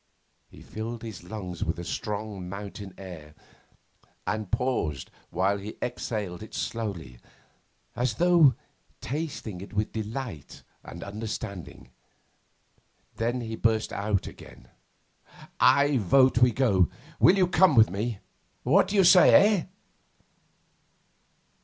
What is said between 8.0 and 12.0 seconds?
though tasting it with delight and understanding.